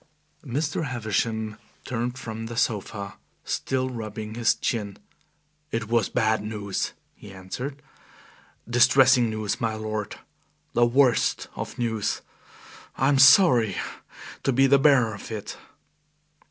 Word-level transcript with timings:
Mr. 0.43 0.85
Havisham 0.85 1.57
turned 1.85 2.17
from 2.17 2.47
the 2.47 2.57
sofa, 2.57 3.17
still 3.43 3.87
rubbing 3.91 4.33
his 4.33 4.55
chin. 4.55 4.97
"It 5.71 5.89
was 5.89 6.09
bad 6.09 6.41
news," 6.41 6.93
he 7.13 7.31
answered, 7.31 7.83
"distressing 8.67 9.29
news, 9.29 9.61
my 9.61 9.75
lord 9.75 10.15
the 10.73 10.87
worst 10.87 11.49
of 11.55 11.77
news. 11.77 12.23
I 12.97 13.09
am 13.09 13.19
sorry 13.19 13.75
to 14.41 14.51
be 14.51 14.65
the 14.65 14.79
bearer 14.79 15.13
of 15.13 15.29
it." 15.31 15.55